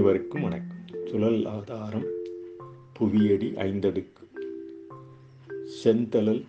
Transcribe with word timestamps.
அனைவருக்கும் 0.00 0.42
வணக்கம். 0.42 1.06
சுழல் 1.06 1.46
ஆதாரம் 1.46 2.06
புவியடி 2.98 3.54
ஐந்தடுக்கு. 3.54 4.48
செந்தழல் 5.84 6.44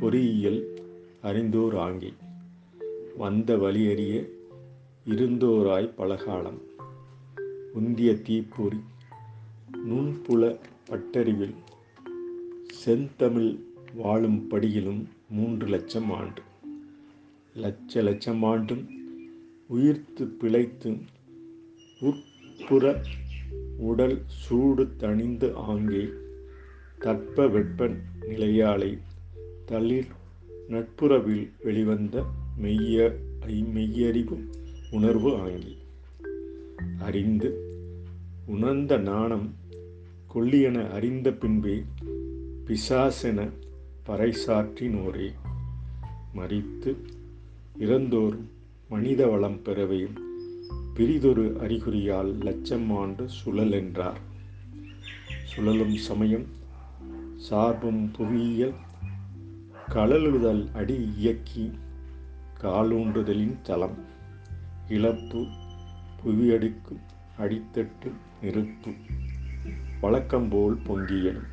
பொறியியல் 0.00 0.74
அறிந்தோர் 1.22 1.76
ஆங்கி. 1.76 2.12
வந்த 3.16 3.56
வழியறிய 3.56 4.28
இருந்தோராய் 5.06 5.94
பலகாலம். 5.94 6.60
உந்திய 7.74 8.22
தீப்பொறி 8.22 8.80
நுண்புல 9.88 10.58
பட்டறிவில். 10.88 11.54
செந்தமிழ் 12.66 13.56
வாழும் 13.94 14.48
படியிலும் 14.50 15.04
மூன்று 15.30 15.66
லட்சம் 15.66 16.10
ஆண்டு. 16.10 16.42
லட்ச 17.56 18.02
லட்சம் 18.02 18.42
ஆண்டும் 18.42 18.86
உயிர்த்து 19.66 20.26
பிழைத்து 20.26 20.96
உட்புற 22.60 23.00
உடல் 23.76 24.22
சூடு 24.26 24.84
தணிந்து 24.98 25.54
ஆங்கே 25.54 26.08
தட்ப 26.98 27.46
வெப்ப 27.48 27.88
நிலையாலை 28.20 28.98
தளிர் 29.66 30.06
நட்புறவில் 30.68 31.50
வெளிவந்த 31.64 32.24
மெய்ய 32.56 33.16
மெய்யறிவு 33.46 34.38
உணர்வு 34.90 35.36
ஆங்கி. 35.36 35.76
அறிந்து 36.98 37.50
உணர்ந்த 38.46 38.96
நாணம் 38.96 39.54
கொல்லியென 40.34 40.90
அறிந்த 40.90 41.30
பின்பே 41.32 41.84
பிசாசென 42.66 43.50
பறைசாற்றினோரே. 44.06 45.28
மறித்து 46.36 46.96
இறந்தோரும் 47.78 48.48
மனித 48.88 49.26
வளம் 49.26 49.60
பெறவே 49.64 50.08
பெரிதொரு 50.94 51.56
அறிகுறியால் 51.60 52.42
லட்சம் 52.42 52.96
ஆண்டு 52.96 53.28
சுழல் 53.28 53.72
என்றார். 53.72 54.20
சுழலும் 55.44 55.96
சமயம் 55.96 56.46
சார்பும் 57.36 58.10
புவியியல் 58.10 58.74
கழலுதல் 59.88 60.72
அடி 60.72 61.12
இயக்கி 61.16 61.70
காலூண்டுதலின் 62.62 63.60
தளம். 63.62 63.98
இழப்பு 64.88 65.46
புவியடுக்கு 66.20 66.96
அடித்தட்டு 67.38 68.10
நெருப்பு 68.42 68.92
வழக்கம்போல் 70.00 70.76
பொங்கியலும் 70.76 71.52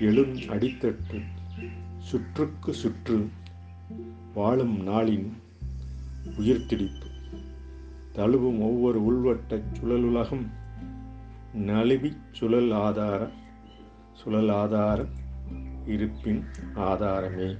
எழும் 0.00 0.36
அடித்தட்டு 0.36 1.22
சுற்றுக்கு 1.98 2.74
சுற்று 2.74 3.28
வாழும் 4.34 4.86
நாளின் 4.86 5.28
உயிர்த்திடிப்பு. 6.38 7.09
தழுவும் 8.12 8.60
ஒவ்வொரு 8.60 9.00
உள்வட்ட 9.00 9.62
சுழலுலகம். 9.80 10.46
நழுவி 11.54 12.16
சுழல் 12.32 12.72
ஆதார 12.72 13.28
சுழல் 14.12 14.48
ஆதாரம் 14.48 15.08
இருப்பின் 15.86 16.44
ஆதாரமே. 16.74 17.56